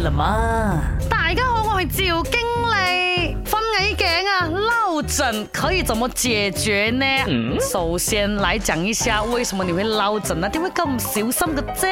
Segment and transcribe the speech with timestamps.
[0.00, 0.80] 了吗？
[5.20, 7.04] 枕可以怎么解决呢？
[7.60, 10.48] 首先来讲一下，为什么你会落枕呢？
[10.50, 11.86] 你会咁小心个啫？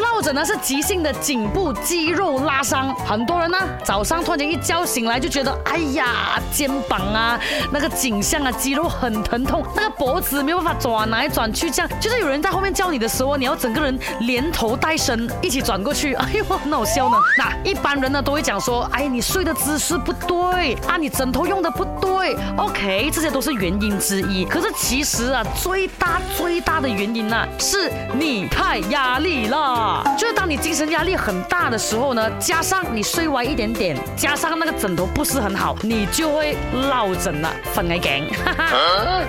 [0.00, 2.94] 落枕呢是急性的颈部肌肉拉伤。
[3.06, 7.38] 很多人呢早上突然间一觉醒来就觉得，哎呀，肩膀啊
[7.70, 17.18] 那个颈项啊肌肉很疼痛，那个脖子没有办法转来转去，这样就是有人在后面叫你的时候，你要整个人连头带身一起转过去，哎呦，很好笑呢。
[17.36, 22.34] 那一般人呢都会讲说，哎，你睡的姿势不对，啊，你枕头用的不对。
[22.62, 24.44] OK，这些都是原因之一。
[24.44, 30.04] 可是其实啊，最大最大的原因啊，是你太压力了。
[30.16, 38.22] 就是当你精神压力很大的时候呢，加上你睡歪一点点，加上那个枕头不是很好，你就会落枕了，分来盖。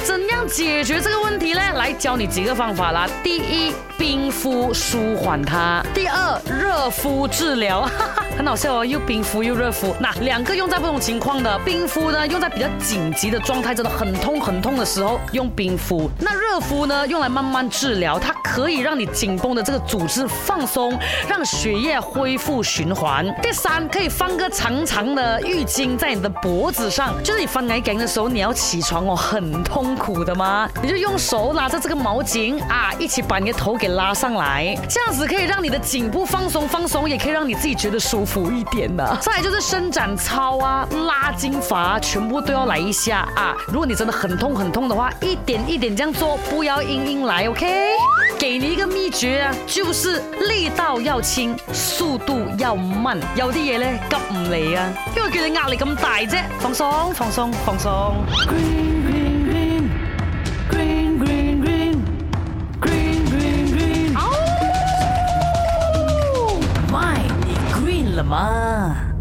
[0.03, 0.32] 怎样？
[0.53, 3.07] 解决这个问题呢，来教你几个方法啦。
[3.23, 7.89] 第一，冰敷舒缓它；第二，热敷治疗，
[8.37, 9.95] 很好笑哦，又冰敷又热敷。
[9.99, 11.57] 那两个用在不同情况的。
[11.65, 20.95] 冰敷呢，用在比较紧急的状态，真的很痛很痛的时候用冰敷；那热敷呢，用来慢慢治疗，它可以让你紧绷的这个组织放松，
[21.27, 23.25] 让血液恢复循环。
[23.41, 30.42] 第三，可以放个长长的浴巾在你的脖子上，就是你翻来盖的时候，你要起床哦，很痛苦的嘛。
[30.81, 39.17] 你就用手拿着这个毛巾啊，一起把你的头给拉上来，这样子可以让你的颈部放松放松，也可以让你自己觉得舒服一点的。
[39.21, 43.55] 再来就是伸展操啊、拉筋法，全部都要来一下啊！
[43.67, 47.91] 如果你真的很痛很痛的话，一点一点这样做，不要硬硬来，OK？
[48.37, 58.92] 给你一个秘诀啊，就是力道要轻，速度要慢，有啲嘢咧急唔嚟啊，因为叫你压力咁大啫，放松，放松，放松。
[68.13, 69.12] 了吗？